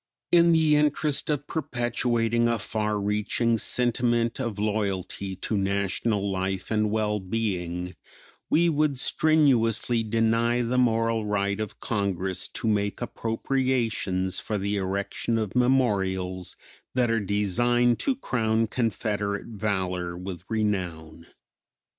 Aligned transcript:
In 0.31 0.51
the 0.51 0.75
interest 0.75 1.29
of 1.29 1.45
perpetuating 1.45 2.47
a 2.47 2.57
far 2.57 2.99
reaching 2.99 3.59
sentiment 3.59 4.39
of 4.39 4.57
loyalty 4.57 5.35
to 5.35 5.55
national 5.55 6.27
life 6.31 6.71
and 6.71 6.89
well 6.89 7.19
being 7.19 7.95
we 8.49 8.67
would 8.67 8.97
strenuously 8.97 10.01
deny 10.01 10.63
the 10.63 10.79
moral 10.79 11.27
right 11.27 11.59
of 11.59 11.79
Congress 11.79 12.47
to 12.47 12.67
make 12.67 12.99
appropriations 12.99 14.39
for 14.39 14.57
the 14.57 14.75
erection 14.75 15.37
of 15.37 15.55
memorials 15.55 16.55
that 16.95 17.11
are 17.11 17.19
designed 17.19 17.99
to 17.99 18.15
crown 18.15 18.65
Confederate 18.65 19.49
valor 19.49 20.17
with 20.17 20.41
renown. 20.49 21.27